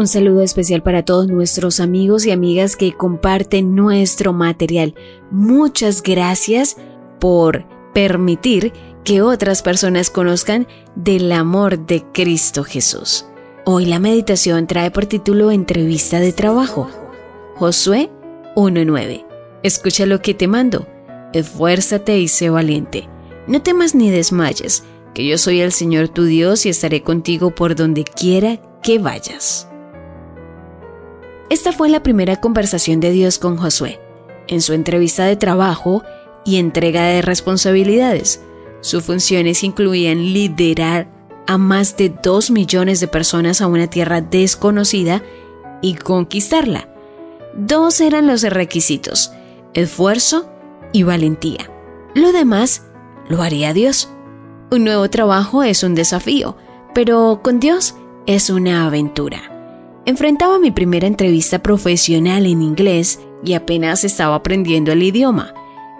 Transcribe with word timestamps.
Un 0.00 0.08
saludo 0.08 0.40
especial 0.40 0.82
para 0.82 1.04
todos 1.04 1.28
nuestros 1.28 1.78
amigos 1.78 2.24
y 2.24 2.30
amigas 2.30 2.74
que 2.74 2.94
comparten 2.94 3.74
nuestro 3.74 4.32
material. 4.32 4.94
Muchas 5.30 6.02
gracias 6.02 6.78
por 7.18 7.66
permitir 7.92 8.72
que 9.04 9.20
otras 9.20 9.60
personas 9.60 10.08
conozcan 10.08 10.66
del 10.94 11.30
amor 11.32 11.84
de 11.84 12.02
Cristo 12.14 12.64
Jesús. 12.64 13.26
Hoy 13.66 13.84
la 13.84 13.98
meditación 13.98 14.66
trae 14.66 14.90
por 14.90 15.04
título 15.04 15.50
Entrevista 15.50 16.18
de 16.18 16.32
trabajo. 16.32 16.88
Josué 17.56 18.08
1.9. 18.56 19.26
Escucha 19.62 20.06
lo 20.06 20.22
que 20.22 20.32
te 20.32 20.48
mando. 20.48 20.86
Esfuérzate 21.34 22.18
y 22.18 22.28
sé 22.28 22.48
valiente. 22.48 23.06
No 23.46 23.60
temas 23.60 23.94
ni 23.94 24.10
desmayes, 24.10 24.82
que 25.12 25.26
yo 25.26 25.36
soy 25.36 25.60
el 25.60 25.72
Señor 25.72 26.08
tu 26.08 26.24
Dios 26.24 26.64
y 26.64 26.70
estaré 26.70 27.02
contigo 27.02 27.54
por 27.54 27.74
donde 27.74 28.04
quiera 28.04 28.62
que 28.82 28.98
vayas. 28.98 29.69
Esta 31.50 31.72
fue 31.72 31.88
la 31.88 32.00
primera 32.04 32.40
conversación 32.40 33.00
de 33.00 33.10
Dios 33.10 33.40
con 33.40 33.56
Josué, 33.56 33.98
en 34.46 34.62
su 34.62 34.72
entrevista 34.72 35.24
de 35.24 35.34
trabajo 35.34 36.04
y 36.44 36.58
entrega 36.58 37.02
de 37.02 37.22
responsabilidades. 37.22 38.40
Sus 38.82 39.02
funciones 39.02 39.64
incluían 39.64 40.32
liderar 40.32 41.10
a 41.48 41.58
más 41.58 41.96
de 41.96 42.08
dos 42.22 42.52
millones 42.52 43.00
de 43.00 43.08
personas 43.08 43.60
a 43.60 43.66
una 43.66 43.88
tierra 43.88 44.20
desconocida 44.20 45.24
y 45.82 45.96
conquistarla. 45.96 46.88
Dos 47.56 48.00
eran 48.00 48.28
los 48.28 48.42
requisitos, 48.42 49.32
esfuerzo 49.74 50.48
y 50.92 51.02
valentía. 51.02 51.68
Lo 52.14 52.30
demás 52.30 52.84
lo 53.28 53.42
haría 53.42 53.74
Dios. 53.74 54.08
Un 54.70 54.84
nuevo 54.84 55.10
trabajo 55.10 55.64
es 55.64 55.82
un 55.82 55.96
desafío, 55.96 56.56
pero 56.94 57.40
con 57.42 57.58
Dios 57.58 57.96
es 58.26 58.50
una 58.50 58.86
aventura. 58.86 59.49
Enfrentaba 60.10 60.58
mi 60.58 60.72
primera 60.72 61.06
entrevista 61.06 61.60
profesional 61.60 62.44
en 62.44 62.62
inglés 62.62 63.20
y 63.44 63.52
apenas 63.52 64.02
estaba 64.02 64.34
aprendiendo 64.34 64.90
el 64.90 65.04
idioma. 65.04 65.54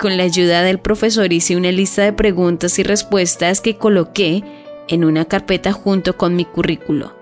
Con 0.00 0.16
la 0.16 0.24
ayuda 0.24 0.62
del 0.62 0.80
profesor 0.80 1.32
hice 1.32 1.54
una 1.54 1.70
lista 1.70 2.02
de 2.02 2.12
preguntas 2.12 2.80
y 2.80 2.82
respuestas 2.82 3.60
que 3.60 3.76
coloqué 3.76 4.42
en 4.88 5.04
una 5.04 5.26
carpeta 5.26 5.70
junto 5.70 6.16
con 6.16 6.34
mi 6.34 6.44
currículo. 6.44 7.14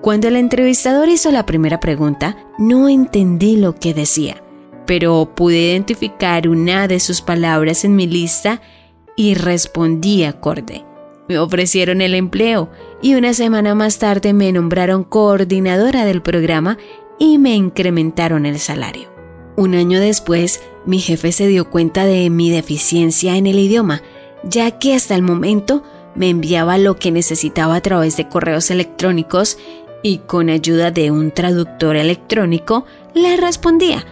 Cuando 0.00 0.26
el 0.26 0.34
entrevistador 0.34 1.08
hizo 1.08 1.30
la 1.30 1.46
primera 1.46 1.78
pregunta, 1.78 2.36
no 2.58 2.88
entendí 2.88 3.56
lo 3.56 3.76
que 3.76 3.94
decía, 3.94 4.42
pero 4.86 5.30
pude 5.36 5.70
identificar 5.70 6.48
una 6.48 6.88
de 6.88 6.98
sus 6.98 7.22
palabras 7.22 7.84
en 7.84 7.94
mi 7.94 8.08
lista 8.08 8.60
y 9.14 9.34
respondí 9.34 10.24
acorde. 10.24 10.84
Me 11.28 11.38
ofrecieron 11.38 12.00
el 12.02 12.14
empleo 12.14 12.70
y 13.00 13.14
una 13.14 13.32
semana 13.32 13.74
más 13.74 13.98
tarde 13.98 14.32
me 14.32 14.52
nombraron 14.52 15.04
coordinadora 15.04 16.04
del 16.04 16.20
programa 16.20 16.78
y 17.18 17.38
me 17.38 17.54
incrementaron 17.54 18.44
el 18.44 18.58
salario. 18.58 19.08
Un 19.56 19.74
año 19.74 20.00
después, 20.00 20.62
mi 20.84 20.98
jefe 20.98 21.32
se 21.32 21.46
dio 21.46 21.70
cuenta 21.70 22.04
de 22.04 22.28
mi 22.28 22.50
deficiencia 22.50 23.36
en 23.36 23.46
el 23.46 23.58
idioma, 23.58 24.02
ya 24.42 24.72
que 24.72 24.94
hasta 24.94 25.14
el 25.14 25.22
momento 25.22 25.82
me 26.14 26.28
enviaba 26.28 26.76
lo 26.76 26.96
que 26.96 27.10
necesitaba 27.10 27.76
a 27.76 27.80
través 27.80 28.16
de 28.16 28.28
correos 28.28 28.70
electrónicos 28.70 29.58
y 30.02 30.18
con 30.18 30.50
ayuda 30.50 30.90
de 30.90 31.10
un 31.10 31.30
traductor 31.30 31.96
electrónico 31.96 32.84
le 33.14 33.36
respondía. 33.36 34.04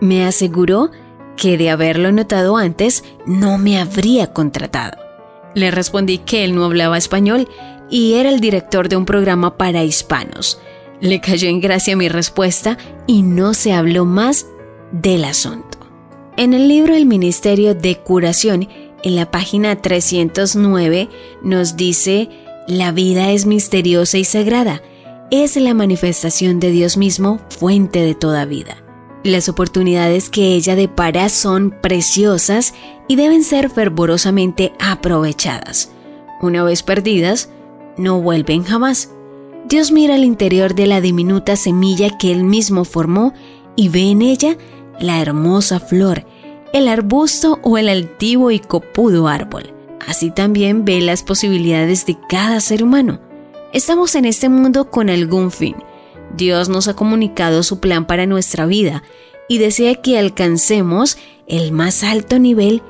Me 0.00 0.26
aseguró 0.26 0.90
que 1.36 1.56
de 1.56 1.70
haberlo 1.70 2.12
notado 2.12 2.58
antes 2.58 3.04
no 3.26 3.56
me 3.56 3.78
habría 3.78 4.32
contratado. 4.32 5.09
Le 5.54 5.70
respondí 5.70 6.18
que 6.18 6.44
él 6.44 6.54
no 6.54 6.64
hablaba 6.64 6.98
español 6.98 7.48
y 7.90 8.14
era 8.14 8.28
el 8.30 8.40
director 8.40 8.88
de 8.88 8.96
un 8.96 9.04
programa 9.04 9.56
para 9.56 9.84
hispanos. 9.84 10.60
Le 11.00 11.20
cayó 11.20 11.48
en 11.48 11.60
gracia 11.60 11.96
mi 11.96 12.08
respuesta 12.08 12.78
y 13.06 13.22
no 13.22 13.54
se 13.54 13.72
habló 13.72 14.04
más 14.04 14.46
del 14.92 15.24
asunto. 15.24 15.78
En 16.36 16.54
el 16.54 16.68
libro 16.68 16.94
El 16.94 17.06
Ministerio 17.06 17.74
de 17.74 17.98
Curación, 17.98 18.68
en 19.02 19.16
la 19.16 19.30
página 19.30 19.80
309, 19.80 21.08
nos 21.42 21.76
dice, 21.76 22.28
la 22.66 22.92
vida 22.92 23.32
es 23.32 23.46
misteriosa 23.46 24.18
y 24.18 24.24
sagrada, 24.24 24.82
es 25.30 25.56
la 25.56 25.74
manifestación 25.74 26.60
de 26.60 26.70
Dios 26.70 26.96
mismo, 26.96 27.40
fuente 27.48 28.00
de 28.00 28.14
toda 28.14 28.44
vida. 28.44 28.76
Las 29.22 29.50
oportunidades 29.50 30.30
que 30.30 30.54
ella 30.54 30.76
depara 30.76 31.28
son 31.28 31.74
preciosas 31.82 32.72
y 33.06 33.16
deben 33.16 33.44
ser 33.44 33.68
fervorosamente 33.68 34.72
aprovechadas. 34.78 35.92
Una 36.40 36.64
vez 36.64 36.82
perdidas, 36.82 37.50
no 37.98 38.22
vuelven 38.22 38.64
jamás. 38.64 39.10
Dios 39.68 39.92
mira 39.92 40.14
al 40.14 40.24
interior 40.24 40.74
de 40.74 40.86
la 40.86 41.02
diminuta 41.02 41.56
semilla 41.56 42.16
que 42.16 42.32
Él 42.32 42.44
mismo 42.44 42.84
formó 42.84 43.34
y 43.76 43.90
ve 43.90 44.10
en 44.10 44.22
ella 44.22 44.56
la 44.98 45.20
hermosa 45.20 45.80
flor, 45.80 46.24
el 46.72 46.88
arbusto 46.88 47.58
o 47.62 47.76
el 47.76 47.90
altivo 47.90 48.50
y 48.50 48.58
copudo 48.58 49.28
árbol. 49.28 49.74
Así 50.06 50.30
también 50.30 50.86
ve 50.86 51.02
las 51.02 51.22
posibilidades 51.22 52.06
de 52.06 52.16
cada 52.26 52.58
ser 52.60 52.82
humano. 52.82 53.20
Estamos 53.74 54.14
en 54.14 54.24
este 54.24 54.48
mundo 54.48 54.90
con 54.90 55.10
algún 55.10 55.50
fin, 55.50 55.76
Dios 56.36 56.68
nos 56.68 56.88
ha 56.88 56.94
comunicado 56.94 57.62
su 57.62 57.80
plan 57.80 58.06
para 58.06 58.26
nuestra 58.26 58.66
vida 58.66 59.02
y 59.48 59.58
desea 59.58 59.96
que 59.96 60.18
alcancemos 60.18 61.18
el 61.46 61.72
más 61.72 62.04
alto 62.04 62.38
nivel 62.38 62.82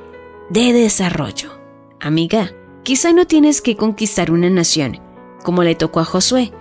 de 0.49 0.73
desarrollo. 0.73 1.51
Amiga, 1.99 2.51
quizá 2.83 3.13
no 3.13 3.25
tienes 3.25 3.61
que 3.61 3.75
conquistar 3.75 4.31
una 4.31 4.49
nación, 4.49 4.99
como 5.43 5.63
le 5.63 5.75
tocó 5.75 5.99
a 5.99 6.05
Josué, 6.05 6.51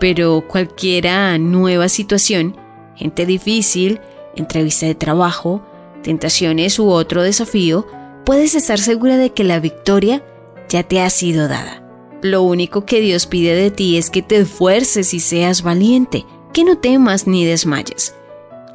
pero 0.00 0.44
cualquiera 0.48 1.36
nueva 1.38 1.88
situación, 1.88 2.56
gente 2.96 3.26
difícil, 3.26 4.00
entrevista 4.34 4.86
de 4.86 4.94
trabajo, 4.94 5.62
tentaciones 6.02 6.78
u 6.78 6.88
otro 6.88 7.22
desafío, 7.22 7.86
puedes 8.24 8.54
estar 8.54 8.78
segura 8.78 9.16
de 9.16 9.30
que 9.30 9.44
la 9.44 9.60
victoria 9.60 10.24
ya 10.68 10.82
te 10.82 11.00
ha 11.00 11.10
sido 11.10 11.48
dada. 11.48 11.81
Lo 12.22 12.42
único 12.42 12.86
que 12.86 13.00
Dios 13.00 13.26
pide 13.26 13.56
de 13.56 13.72
ti 13.72 13.96
es 13.96 14.08
que 14.08 14.22
te 14.22 14.36
esfuerces 14.36 15.12
y 15.12 15.18
seas 15.18 15.62
valiente, 15.62 16.24
que 16.52 16.62
no 16.62 16.78
temas 16.78 17.26
ni 17.26 17.44
desmayes. 17.44 18.14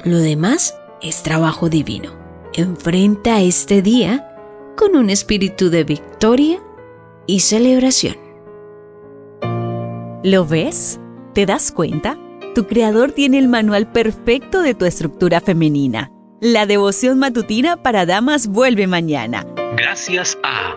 Lo 0.04 0.18
demás 0.18 0.76
es 1.00 1.22
trabajo 1.22 1.70
divino. 1.70 2.12
Enfrenta 2.52 3.40
este 3.40 3.80
día 3.80 4.36
con 4.76 4.96
un 4.96 5.08
espíritu 5.08 5.70
de 5.70 5.84
victoria 5.84 6.62
y 7.26 7.40
celebración. 7.40 8.16
¿Lo 10.22 10.44
ves? 10.44 11.00
¿Te 11.32 11.46
das 11.46 11.72
cuenta? 11.72 12.18
Tu 12.54 12.66
creador 12.66 13.12
tiene 13.12 13.38
el 13.38 13.48
manual 13.48 13.90
perfecto 13.90 14.60
de 14.60 14.74
tu 14.74 14.84
estructura 14.84 15.40
femenina. 15.40 16.12
La 16.42 16.66
devoción 16.66 17.18
matutina 17.18 17.82
para 17.82 18.04
damas 18.04 18.46
vuelve 18.46 18.86
mañana. 18.86 19.46
Gracias 19.76 20.36
a 20.42 20.76